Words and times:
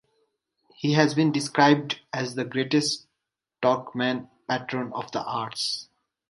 He 0.73 0.93
has 0.93 1.13
been 1.13 1.31
described 1.31 1.99
as 2.11 2.33
the 2.33 2.43
greatest 2.43 3.05
Turkmen 3.61 4.29
patron 4.49 4.91
of 4.93 5.11
the 5.11 5.21
arts. 5.23 5.89